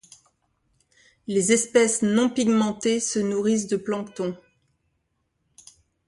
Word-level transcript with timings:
Les 1.27 1.51
espèces 1.51 2.01
non 2.01 2.27
pigmentées 2.27 2.99
se 2.99 3.19
nourrissent 3.19 3.67
de 3.67 3.77
plancton. 3.77 4.35